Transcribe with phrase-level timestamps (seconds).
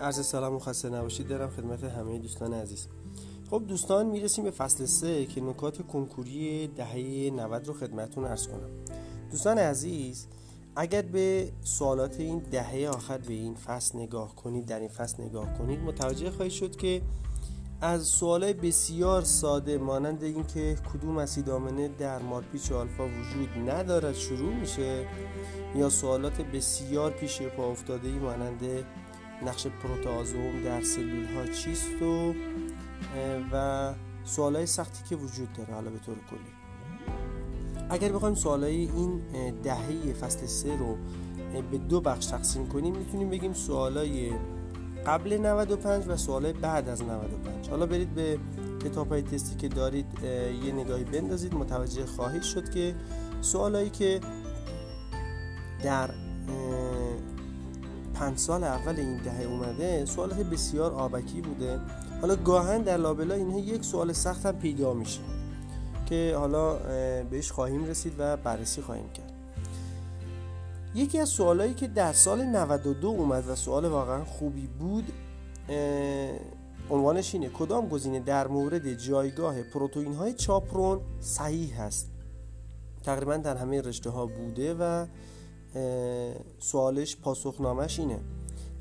[0.00, 1.28] عرض سلام و خسته نباشید.
[1.28, 2.86] دارم خدمت همه دوستان عزیز.
[3.50, 8.70] خب دوستان می‌رسیم به فصل سه که نکات کنکوری دهه 90 رو خدمتون ارز کنم.
[9.30, 10.26] دوستان عزیز
[10.76, 15.58] اگر به سوالات این دهه آخر به این فصل نگاه کنید در این فصل نگاه
[15.58, 17.02] کنید متوجه خواهید شد که
[17.80, 25.06] از سوالای بسیار ساده مانند اینکه کدوم اسیدامنه در مارپیچ آلفا وجود ندارد شروع میشه
[25.76, 28.84] یا سوالات بسیار پیش پا افتاده ای مانند
[29.46, 32.34] نقش پروتازوم در سلول ها چیست و
[33.52, 33.92] و
[34.24, 36.40] سوالای سختی که وجود داره حالا به طور کلی.
[37.90, 39.20] اگر بخوایم سوالای این
[39.62, 40.96] دهه فصل سه رو
[41.70, 44.32] به دو بخش تقسیم کنیم می‌تونیم بگیم سوالای
[45.06, 48.38] قبل 95 و سوال بعد از 95 حالا برید به
[48.84, 50.06] کتاب های تستی که دارید
[50.64, 51.54] یه نگاهی بندازید.
[51.54, 52.94] متوجه خواهید شد که
[53.40, 54.20] سوالایی که
[55.82, 56.10] در
[58.18, 61.80] پنج سال اول این دهه اومده سوالات بسیار آبکی بوده.
[62.20, 65.20] حالا گاهن در لابلا اینها یک سوال سخت هم پیدا میشه
[66.06, 66.74] که حالا
[67.22, 69.32] بهش خواهیم رسید و بررسی خواهیم کرد.
[70.94, 75.12] یکی از سوالایی که در سال 92 اومد و سوال واقعا خوبی بود
[76.90, 82.10] عنوانش اینه کدام گزینه در مورد جایگاه پروتئین های چاپرون صحیح هست؟
[83.02, 85.06] تقریبا در همه رشته ها بوده و
[86.58, 88.20] سوالش پاسخنامش اینه.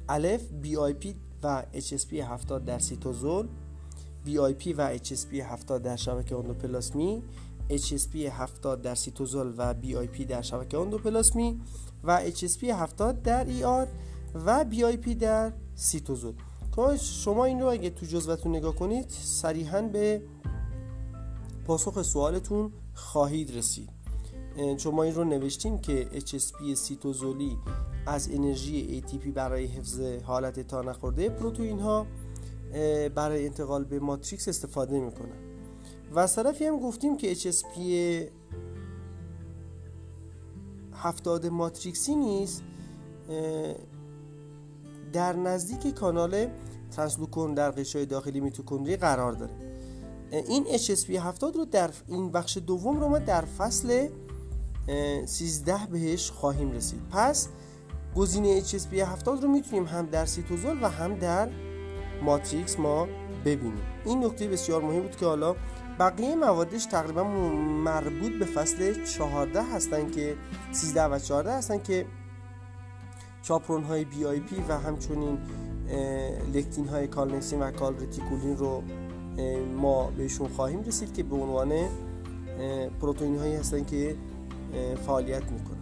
[0.09, 3.47] الف BiP و HSP 70 در سیتوزول
[4.25, 7.23] BiP و HSP 70 در شبکه اندوپلاسمی
[7.69, 11.61] HSP 70 در سیتوزول و BiP در شبکه اندوپلاسمی
[12.03, 13.87] و HSP 70 در ER
[14.45, 16.33] و BiP در سیتوزول.
[16.99, 20.21] شما این رو اگه تو جزوتون نگاه کنید صریحا به
[21.65, 23.96] پاسخ سوالتون خواهید رسید.
[24.77, 27.57] چون ما این رو نوشتیم که HSP سیتوزولی
[28.07, 32.07] از انرژی ATP برای حفظ حالت تا نخورده پروتئین ها
[33.15, 35.37] برای انتقال به ماتریکس استفاده می‌کنن
[36.11, 37.79] و از طرفی هم گفتیم که HSP
[40.93, 42.63] هفتاد ماتریکسی نیست
[45.13, 46.47] در نزدیک کانال
[46.91, 49.53] ترانسلوکون در قشای داخلی میتوکندری قرار داره.
[50.31, 54.07] این HSP 70 رو در این بخش دوم رو ما در فصل
[55.25, 57.01] 13 بهش خواهیم رسید.
[57.11, 57.47] پس
[58.15, 61.49] گزینه HSP 70 رو می‌تونیم هم در سیتوزول و هم در
[62.23, 63.07] ماتریکس ما
[63.45, 63.81] ببینیم.
[64.05, 65.55] این نکته بسیار مهم بود که حالا
[65.99, 67.23] بقیه موادش تقریبا
[67.83, 70.35] مربوط به فصل 14 هستن که
[70.71, 72.05] 13 و 14 هستن که
[73.41, 75.37] چاپرون های BiP و همچنین
[76.53, 78.83] لکتین های کالنکسین و کالرتیکولین رو
[79.75, 81.73] ما بهشون خواهیم رسید که به عنوان
[83.01, 84.15] پروتئین هایی هستن که
[85.05, 85.77] فعالیت می‌کنن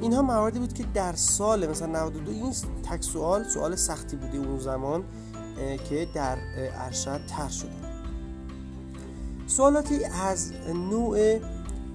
[0.00, 2.52] اینها مواردی بود که در سال مثلا 92 این
[2.82, 5.04] تک سوال سوال سختی بوده اون زمان
[5.88, 7.70] که در ارشد تر شده.
[9.46, 11.38] سوالاتی از نوع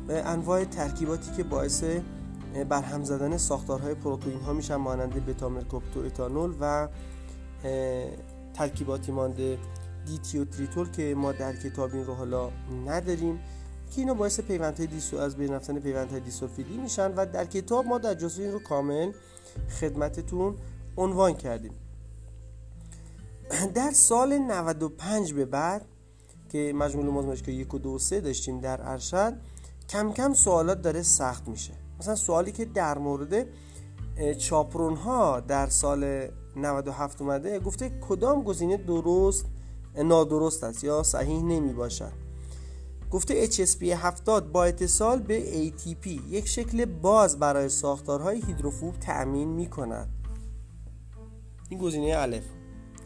[0.10, 1.84] انواع ترکیباتی که باعث
[2.70, 5.52] برهم زدن ساختارهای پروتئین ها میشن مانند بتا
[6.06, 6.88] اتانول و
[8.54, 9.58] ترکیباتی مانند
[10.06, 12.50] دیتیوتریتول که ما در کتاب این رو حالا
[12.86, 13.40] نداریم.
[13.96, 17.98] که اینو باعث پیوندهای دیسو از بین رفتن پیوندهای دیسولفیدی میشن و در کتاب ما
[17.98, 19.12] در جزوه این رو کامل
[19.80, 20.56] خدمتتون
[20.98, 21.72] عنوان کردیم.
[23.76, 25.86] در سال 95 به بعد
[26.50, 29.34] که مجموع مزمش که یک و دو سه داشتیم در ارشد
[29.90, 31.74] کم کم سوالات داره سخت میشه.
[32.00, 33.48] مثلا سوالی که در مورد
[34.38, 39.46] چاپرون ها در سال 97 اومده گفته کدام گزینه درست
[39.98, 42.23] نادرست است یا صحیح نمی باشد
[43.14, 49.70] گفته HSP 70 با اتصال به ATP یک شکل باز برای ساختارهای هیدروفوب تأمین می
[49.70, 50.10] کند
[51.70, 52.44] این گزینه الف.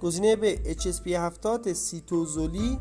[0.01, 2.79] گزینه به HSP 70 سیتوزولی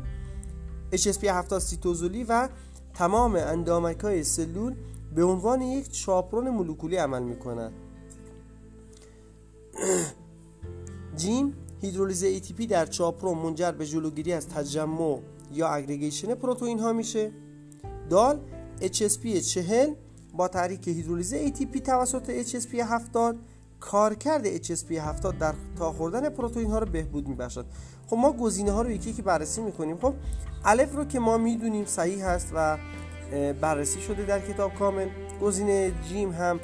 [0.93, 2.49] HSP 70 سیتوزولی و
[2.93, 4.75] تمام اندامک های سلول
[5.15, 7.73] به عنوان یک چاپرون مولکولی عمل می کند
[11.15, 15.19] جیم هیدرولیز ATP در چاپرون منجر به جلوگیری از تجمع
[15.53, 17.31] یا اگریگیشن پروتئین ها میشه.
[18.09, 18.39] دال
[18.81, 19.89] HSP 40
[20.33, 23.37] با تحریک هیدرولیز ATP توسط HSP 70
[23.79, 27.65] کارکرد HSP 70 در تا خوردن پروتئین ها رو بهبود میبخشد.
[28.07, 29.97] خب ما گزینه ها رو یکی یکی بررسی می‌کنیم.
[29.97, 30.13] خب
[30.65, 32.77] الف رو که ما می‌دونیم صحیح هست و
[33.61, 35.07] بررسی شده در کتاب کامل.
[35.41, 36.59] گزینه جیم هم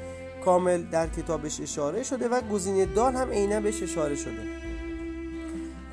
[0.45, 4.72] کامل در کتابش اشاره شده و گزینه دال هم عینا بهش اشاره شده.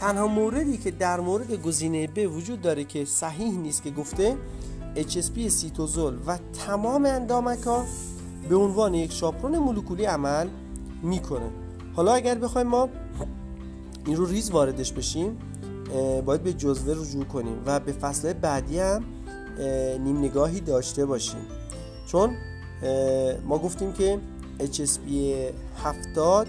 [0.00, 4.36] تنها موردی که در مورد گزینه ب وجود داره که صحیح نیست که گفته
[4.96, 7.84] HSP سیتوزول و تمام اندامک ها
[8.48, 10.48] به عنوان یک شاپرون مولکولی عمل
[11.02, 11.50] می‌کنه.
[11.96, 12.88] حالا اگر بخوایم ما
[14.06, 15.38] این رو ریز واردش بشیم
[16.26, 19.04] باید به جزوه رجوع کنیم و به فصل بعدی هم
[20.04, 21.40] نیم نگاهی داشته باشیم.
[22.06, 22.36] چون
[23.44, 24.18] ما گفتیم که
[24.58, 25.10] HSP
[25.84, 26.46] 70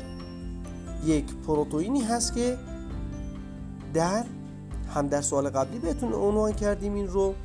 [1.06, 2.58] یک پروتئینی هست که
[3.94, 4.26] در
[4.94, 7.36] هم در سوال قبلی بهتون عنوان کردیم این رو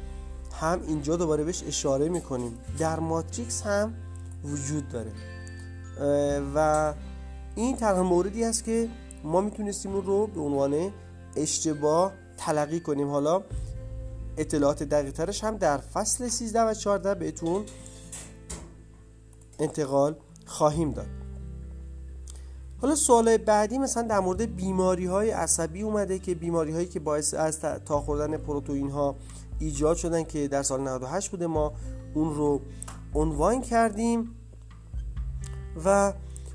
[0.60, 2.58] هم اینجا دوباره بهش اشاره می‌کنیم.
[2.78, 3.94] در ماتریکس هم
[4.44, 5.12] وجود داره.
[6.54, 6.94] و
[7.54, 8.88] این تنها موردی است که
[9.24, 10.92] ما می‌تونستیم اون رو به عنوان
[11.36, 13.08] اشتباه تلقی کنیم.
[13.08, 13.42] حالا
[14.36, 17.64] اطلاعات دقیق ترش هم در فصل 13 و 14 بهتون
[19.58, 20.16] انتقال
[20.46, 21.25] خواهیم داد.
[22.80, 27.34] حالا سوال بعدی مثلا در مورد بیماری های عصبی اومده که بیماری هایی که باعث
[27.34, 29.16] از تا خوردن پروتئین ها
[29.58, 31.72] ایجاد شدن که در سال 98 بوده ما
[32.14, 32.60] اون رو
[33.14, 34.34] عنوان کردیم
[35.84, 36.12] و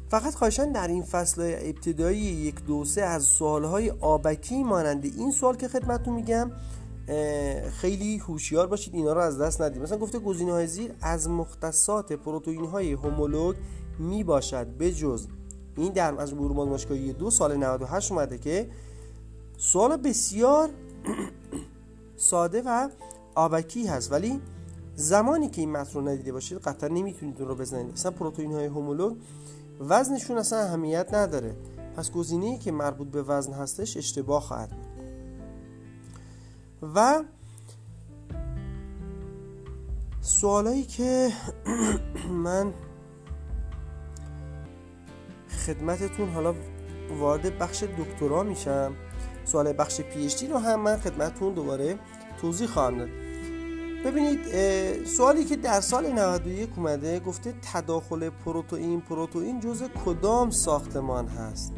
[0.09, 5.55] فقط خواهشان در این فصل ابتدایی یک دو سه از سوالهای آبکی ماننده این سوال
[5.55, 6.51] که خدمتتون میگم
[7.71, 12.13] خیلی هوشیار باشید اینا رو از دست ندید مثلا گفته گزینه های زیر از مختصات
[12.13, 13.55] پروتئین های هومولوگ
[13.99, 15.27] می باشد بجز
[15.81, 18.69] این در از برمان ماشکایی دو سال 98 اومده که
[19.57, 20.69] سوال بسیار
[22.29, 22.89] ساده و
[23.35, 24.41] آبکی هست ولی
[24.95, 27.93] زمانی که این متن رو ندیده باشید قطعا نمی‌تونید اون رو بزنید.
[27.93, 29.17] مثلا پروتئین های هومولوگ
[29.79, 31.55] وزنشون اصلا اهمیت نداره.
[31.97, 34.87] پس گزینه که مربوط به وزن هستش اشتباه خواهد بود.
[36.95, 37.23] و
[40.21, 41.31] سوالایی که
[42.45, 42.73] من
[45.65, 46.53] خدمتتون حالا
[47.19, 48.93] وارد بخش دکترا میشم.
[49.45, 51.99] سوال بخش پی رو هم من خدمتتون دوباره
[52.41, 53.09] توضیح خواهم داد.
[54.05, 54.39] ببینید
[55.05, 61.73] سوالی که در سال 91 اومده گفته تداخل پروتئین پروتئین جزء کدام ساختمان هست؟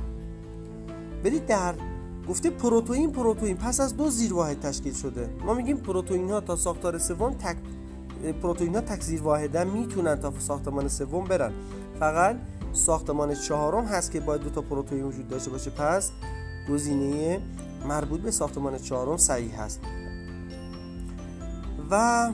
[1.23, 1.75] برید در
[2.29, 5.29] گفته پروتئین پروتئین پس از دو زیرواحد تشکیل شده.
[5.45, 7.57] ما میگیم پروتئین ها تا ساختار سوم تک
[8.41, 11.53] پروتئین ها تک زیرواحدن می‌تونن تا ساختمان سوم برن.
[11.99, 12.35] فقط
[12.73, 15.69] ساختمان چهارم هست که باید دو تا پروتئین وجود داشته باشه.
[15.69, 16.11] پس
[16.69, 17.41] گزینه
[17.87, 19.81] مربوط به ساختمان چهارم صحیح هست.
[21.91, 22.31] و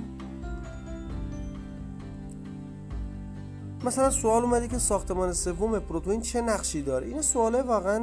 [3.86, 8.02] مثلا سوال اومده که ساختمان سوم پروتئین چه نقشی داره؟ این سواله واقعا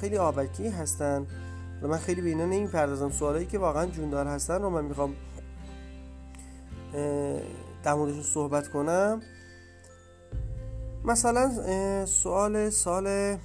[0.00, 1.26] خیلی آبکی هستن
[1.82, 3.10] و من خیلی به اینا نمی‌پردازم.
[3.10, 5.12] سوالایی که واقعا جوندار هستن رو من می‌خوام
[7.84, 9.20] در موردشون صحبت کنم.
[11.06, 13.36] مثلا سوال سال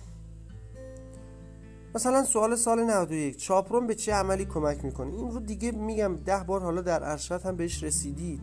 [1.95, 6.43] مثلا سوال سال 91 چاپرون به چه عملی کمک می‌کنه این رو دیگه میگم ده
[6.47, 8.41] بار حالا در ارشد هم بهش رسیدید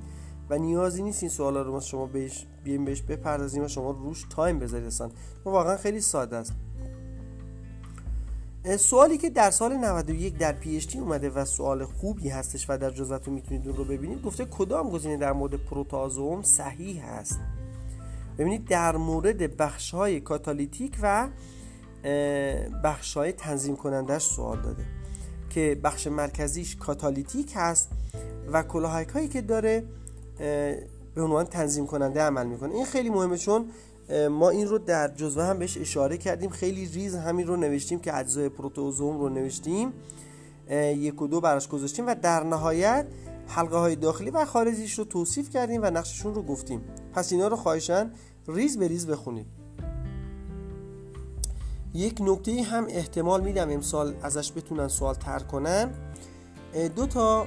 [0.50, 4.26] و نیازی نیست این سوالا رو ما شما بهش بیایم بهش بپردازیم و شما روش
[4.30, 5.10] time بذارید اصلا.
[5.44, 6.52] واقعا خیلی ساده است.
[8.78, 13.34] سوالی که در سال 91 در پی اومده و سوال خوبی هستش و در جزوتون
[13.34, 17.40] می‌تونید اون رو ببینید گفته کدام گزینه در مورد پروتئازوم صحیح هست؟
[18.38, 21.28] ببینید در مورد بخش های کاتالیتیک و
[22.84, 24.84] بخش های تنظیم کنندش سوال داده
[25.50, 27.90] که بخش مرکزیش کاتالیتیک هست
[28.52, 29.84] و کلاهک هایی که داره
[31.14, 32.74] به عنوان تنظیم کننده عمل می‌کنه.
[32.74, 33.70] این خیلی مهمه چون
[34.30, 36.50] ما این رو در جزوه هم بهش اشاره کردیم.
[36.50, 39.92] خیلی ریز همین رو نوشتیم که اجزای پروتئازوم رو نوشتیم.
[40.96, 43.06] یک و دو براش گذاشتیم و در نهایت
[43.46, 46.80] حلقه های داخلی و خارجیش رو توصیف کردیم و نقششون رو گفتیم.
[47.12, 48.10] پس اینا رو خواهشن
[48.48, 49.46] ریز به ریز بخونید
[51.94, 55.90] یک نکته هم احتمال میدم امسال ازش بتونن سوال تر کنن.
[56.96, 57.46] دو تا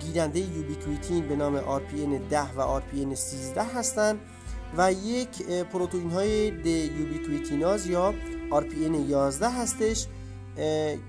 [0.00, 4.18] گیرنده یوبیکویتین به نام RPN 10 و RPN 13 هستند
[4.76, 8.14] و یک پروتئین های د یوبیکویتیناز یا
[8.50, 10.06] RPN 11 هستش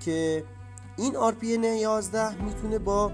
[0.00, 0.44] که
[0.96, 3.12] این RPN 11 می‌تونه با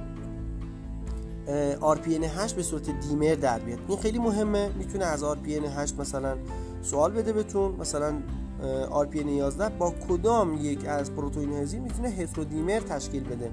[1.81, 3.79] RPN 8 به صورت دیمر در بیاد.
[3.89, 6.37] این خیلی مهمه می‌تونه از RPN 8 مثلا
[6.83, 7.73] سوال بده بهتون.
[7.73, 8.15] مثلا
[8.91, 13.51] RPN 11 با کدام یک از پروتئین هزی می‌تونه هترودیمر تشکیل بده؟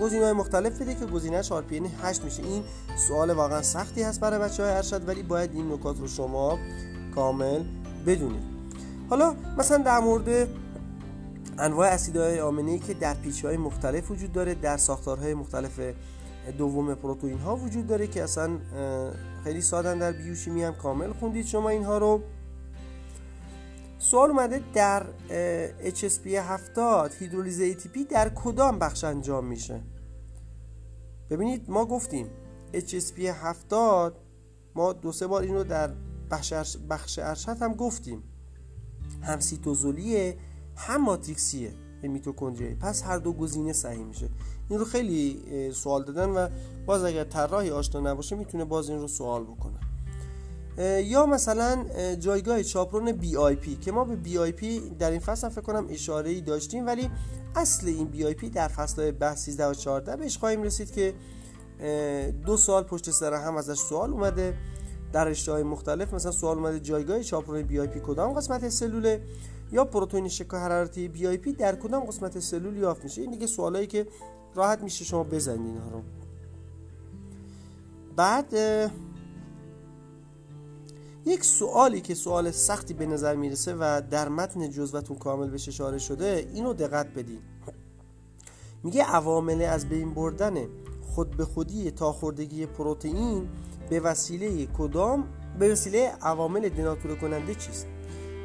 [0.00, 2.42] گزینه های مختلف بده که گزینهش RPN 8 میشه.
[2.42, 2.62] این
[3.08, 6.58] سوال واقعا سختی هست برای بچه های ارشد ولی باید این نکات رو شما
[7.14, 7.64] کامل
[8.06, 8.42] بدونید.
[9.10, 10.48] حالا مثلا در مورد
[11.58, 15.80] انواع اسیدهای آمنه که در پیچ های مختلف وجود داره در ساختارهای مختلف
[16.58, 18.58] دوم پروتئین ها وجود داره که اصلا
[19.44, 22.22] خیلی سادن در بیوشیمی هم کامل خوندید شما اینها رو.
[23.98, 25.06] سوال اومده در
[25.94, 29.80] HSP 70 هیدرولیز ATP در کدام بخش انجام میشه؟
[31.30, 32.30] ببینید ما گفتیم
[32.74, 34.16] HSP 70
[34.74, 35.90] ما دو سه بار اینو در
[36.30, 38.22] بخش, بخش ارشد هم گفتیم.
[39.22, 40.38] هم سیتوزولیه
[40.76, 41.72] هم ماتریکسیه.
[42.02, 42.74] میتوکندریایی.
[42.74, 44.28] پس هر دو گزینه صحیح میشه.
[44.68, 46.48] این رو خیلی سوال دادن و
[46.86, 49.78] باز اگر طراحی آشنا نباشه می‌تونه باز این رو سوال بکنه.
[51.04, 51.84] یا مثلا
[52.14, 56.86] جایگاه چاپرون BiP که ما به BiP در این فصل فکر کنم اشاره ای داشتیم
[56.86, 57.10] ولی
[57.56, 61.14] اصل این BiP در فصل بحث 13 و 14 بهش خواهیم رسید که
[62.46, 64.54] دو سال پشت سر هم ازش سوال اومده.
[65.12, 69.22] در رشته مختلف مثلا سوال اومده جایگاه چاپرون BiP کدام قسمت سلوله
[69.72, 74.06] یا پروتئین شوک حرارتی BiP در کدام قسمت سلول یافت میشه؟ این دیگه سوالایی که
[74.54, 76.02] راحت میشه شما بزنید اینها رو.
[78.16, 78.54] بعد
[81.26, 85.98] یک سوالی که سوال سختی به نظر می‌رسه و در متن جزوتون کامل بهش اشاره
[85.98, 87.40] شده اینو دقت بدین.
[88.82, 90.68] میگه عوامل از بین بردن
[91.14, 93.48] خود به خودی تا خوردگی پروتئین
[93.90, 95.24] به وسیله کدام
[95.58, 97.86] به وسیله عوامل دناتور کننده چیست؟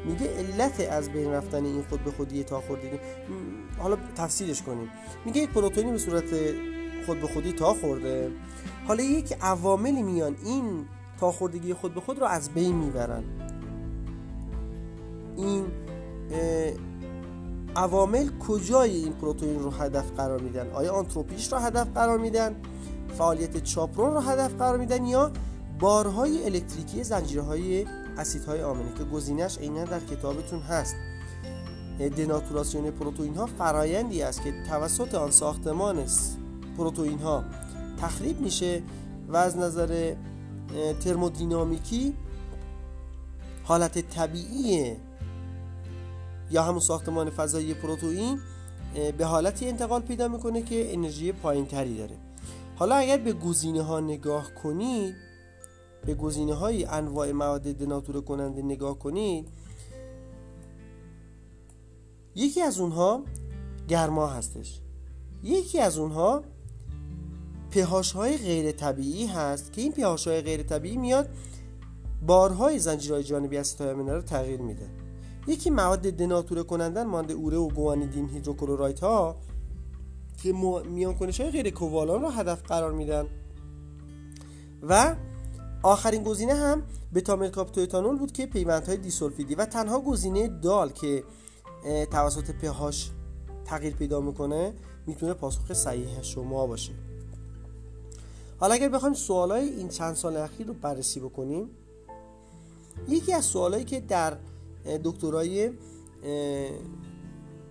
[0.04, 2.98] میگه علت از بین رفتن این خود به خودی تا خوردگی
[3.78, 4.90] حالا تفصیلش کنیم.
[5.24, 6.24] میگه یک پروتئینی به صورت
[7.06, 8.30] خود به خودی تا خورده
[8.86, 10.84] حالا یک عواملی میان این
[11.20, 13.24] تا خوردگی خود به خود رو از بین می‌برن.
[15.36, 15.64] این
[17.76, 22.56] عوامل کجای این پروتئین رو هدف قرار میدن؟ آیا آنتروپیش رو هدف قرار میدن؟
[23.18, 25.30] فعالیت چاپرون رو هدف قرار میدن یا
[25.80, 27.86] بارهای الکتریکی زنجیرهای
[28.18, 30.96] اسیدهای آمنه که گزینش عینا در کتابتون هست.
[32.16, 36.04] دناتوراسیون پروتئین ها فرایندی است که توسط آن ساختمان
[36.76, 37.44] پروتئین ها
[38.00, 38.82] تخریب میشه
[39.28, 40.14] و از نظر
[41.04, 42.14] ترمودینامیکی
[43.64, 44.96] حالت طبیعی
[46.50, 48.38] یا همون ساختمان فضایی پروتئین
[49.18, 52.16] به حالتی انتقال پیدا می‌کنه که انرژی پایین تری داره.
[52.76, 55.14] حالا اگر به گزینه ها نگاه کنید
[56.06, 59.48] به گزینه های انواع مواد دناتور کننده نگاه کنید
[62.34, 63.22] یکی از اونها
[63.88, 64.80] گرما هستش.
[65.42, 66.42] یکی از اونها
[67.70, 71.28] پهاش های غیر طبیعی هست که این پهاش های غیر طبیعی میاد
[72.26, 74.88] بارهای زنجیرهای جانبی آمینه رو تغییر میده.
[75.46, 79.36] یکی مواد دناتوره کنندن مانده اوره و گوانیدین هیدروکلورایت ها
[80.42, 80.52] که
[80.90, 83.26] میان کنش های غیر کوالان رو هدف قرار میدن.
[84.82, 85.14] و
[85.84, 86.82] آخرین گزینه هم
[87.14, 91.24] بتا کاپتویتانول بود که پیوندهای دیسولفیدی و تنها گزینه دال که
[92.10, 93.10] توسط پهاش
[93.64, 94.72] تغییر پیدا می‌کنه
[95.06, 96.92] می‌تونه پاسخ صحیح شما باشه.
[98.58, 101.70] حالا اگر بخوایم سوالای این چند سال اخیر رو بررسی بکنیم
[103.08, 104.36] یکی از سوالایی که در
[105.04, 105.70] دکترای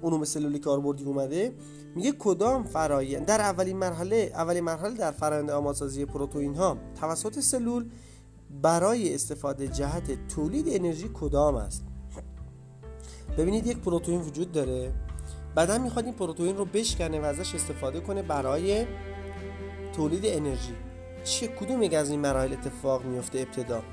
[0.04, 1.54] علوم سلولی کاربردی اومده
[1.96, 7.90] میگه کدام فرایند؟ در اولین مرحله اولین مرحله در فرآیند آمادسازی پروتئین ها توسط سلول
[8.62, 11.84] برای استفاده جهت تولید انرژی کدام است؟
[13.38, 14.94] ببینید یک پروتئین وجود داره.
[15.56, 18.86] بعدا می‌خواد این پروتئین رو بشکنه و ازش استفاده کنه برای
[19.96, 20.74] تولید انرژی.
[21.24, 23.84] چه کدوم از این مراحل اتفاق میفته؟ ابتدا.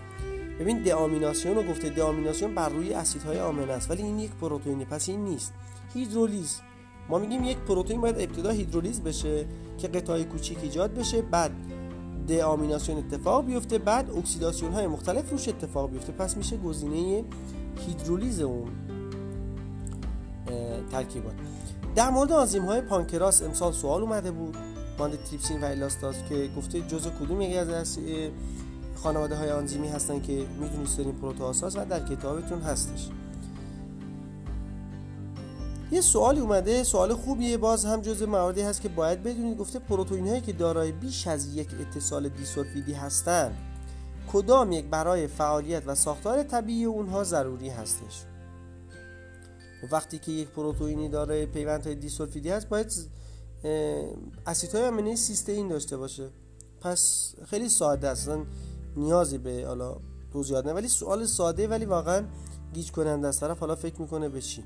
[0.60, 5.08] ببین دامیناسیون رو گفته دامیناسیون بر روی اسیدهای آمنه است ولی این یک پروتئینه پس
[5.08, 5.52] این نیست.
[5.94, 6.60] هیدرولیز.
[7.08, 9.46] ما میگیم یک پروتئین باید ابتدا هیدرولیز بشه
[9.78, 11.50] که قطعه کوچیک ایجاد بشه بعد
[12.28, 16.12] دامیناسیون اتفاق بیفته بعد اکسیداسیون های مختلف روش اتفاق بیفته.
[16.12, 17.24] پس میشه گزینه
[17.86, 18.70] هیدرولیز اون
[20.92, 21.34] ترکیبات.
[21.94, 24.56] در مورد آنزیم های پانکراس امسال سوال اومده بود
[24.98, 27.98] ماند تریپسین و الاستاز که گفته جزء کدوم یکی از
[29.02, 33.08] خانواده های آنزیمی هستن که می‌دونید داریم پروتئاساس و در کتابتون هستش.
[35.92, 39.58] یه سوالی اومده سوال خوبیه باز هم جزء مواردی هست که باید بدونید.
[39.58, 43.56] گفته پروتئین هایی که دارای بیش از یک اتصال دیسولفیدی هستند
[44.32, 48.22] کدام یک برای فعالیت و ساختار طبیعی اونها ضروری هستش؟
[49.92, 52.92] وقتی که یک پروتئینی دارای پیوندهای دیسولفیدی هست باید
[54.46, 56.28] اسیدهای امینه سیستئین داشته باشه.
[56.80, 58.30] پس خیلی ساده است.
[58.96, 59.96] نیازی به حالا
[60.32, 62.24] توضیحات نه ولی سوال ساده ولی واقعا
[62.72, 64.64] گیج کننده است طرف حالا فکر می‌کنه به چی؟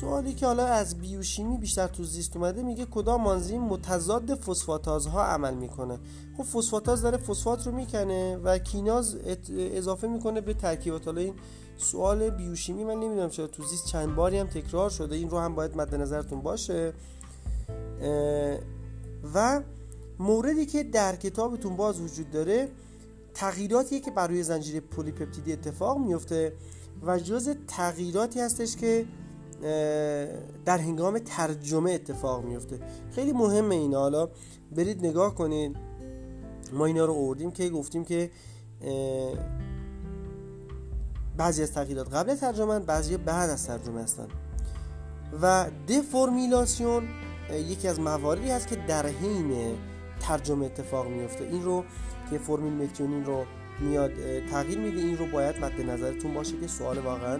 [0.00, 5.54] سوالی که حالا از بیوشیمی بیشتر تو زیست اومده میگه کدام آنزیم متضاد فسفاتازها عمل
[5.54, 5.98] می‌کنه؟
[6.36, 9.16] خب فسفاتاز داره فسفات رو می‌کنه و کیناز
[9.58, 11.06] اضافه می‌کنه به ترکیبات.
[11.06, 11.34] حالا این
[11.78, 15.16] سوال بیوشیمی من نمی‌دونم چرا تو زیست چند باری هم تکرار شده.
[15.16, 16.92] این رو هم باید مد نظرتون باشه.
[19.34, 19.62] و
[20.18, 22.68] موردی که در کتابتون باز وجود داره
[23.34, 26.52] تغییراتی که بر روی زنجیره پلیپپتیدی اتفاق میفته
[27.02, 29.06] و جز تغییراتی هستش که
[30.64, 32.78] در هنگام ترجمه اتفاق میفته.
[33.10, 34.00] خیلی مهمه اینا.
[34.00, 34.28] حالا
[34.76, 35.76] برید نگاه کنید
[36.72, 38.30] ما اینا رو آوردیم که گفتیم که
[41.36, 44.28] بعضی از تغییرات قبل ترجمه بعضی بعد از ترجمه هستن.
[45.42, 47.08] و دفرمیلاسیون
[47.52, 49.74] یکی از مواردی هست که در حین
[50.20, 51.44] ترجمه اتفاق میفته.
[51.44, 51.84] این رو
[52.30, 53.44] که فرمیل متیونین رو
[53.80, 54.12] میاد
[54.50, 55.00] تغییر میده.
[55.00, 57.38] این رو باید مد نظرتون باشه که سوال واقعا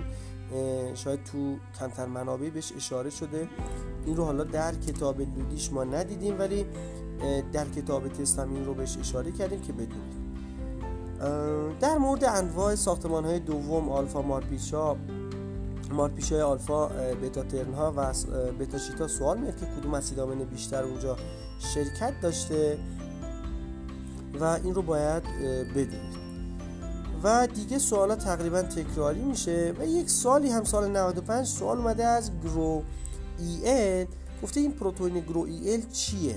[0.94, 3.48] شاید تو کمتر منابع بهش اشاره شده.
[4.06, 6.66] این رو حالا در کتاب لودیش ما ندیدیم ولی
[7.52, 10.18] در کتاب تست این رو بهش اشاره کردیم که بدونید.
[11.80, 14.96] در مورد انواع ساختمان های دوم آلفا مارپیچا
[15.92, 16.86] مارپیچ های آلفا
[17.22, 18.12] بتا ترن ها و
[18.60, 21.16] بتا شیتا سوال میاد که کدوم اسید بیشتر اونجا
[21.58, 22.78] شرکت داشته
[24.40, 25.22] و این رو باید
[25.74, 26.17] بدونید.
[27.22, 32.30] و دیگه سوالا تقریبا تکراری میشه و یک سالی هم سال 95 سوال اومده از
[32.44, 32.82] گرو
[33.38, 34.06] ای ال
[34.42, 36.36] گفته این پروتئین گرو ای ال چیه؟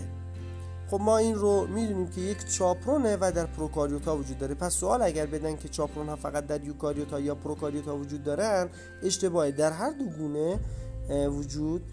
[0.92, 4.56] خب ما این رو می‌دونیم که یک چاپرونه و در پروکاریوت ها وجود داره.
[4.56, 8.24] پس سوال اگر بدن که چاپرون ها فقط در یوکاریوت ها یا پروکاریوت ها وجود
[8.24, 8.70] دارن
[9.04, 10.60] اشتباهی در هر دو گونه
[11.28, 11.84] وجود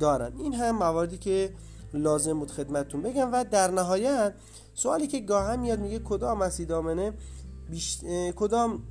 [0.00, 0.32] دارن.
[0.38, 1.50] این هم مواردی که
[1.94, 3.32] لازم بود خدمتتون بگم.
[3.32, 4.34] و در نهایت
[4.74, 7.12] سوالی که گاهم میاد میگه کدام اسید آمنه
[7.74, 8.04] بیشت...
[8.36, 8.82] کدام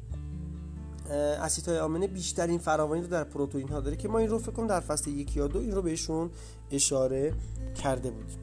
[1.41, 4.67] اسیدهای آمنه بیشترین فراوانی رو در پروتئین ها داره که ما این رو فکر کنم
[4.67, 6.29] در فصل یک یا دو این رو بهشون
[6.71, 7.33] اشاره
[7.83, 8.42] کرده بودیم.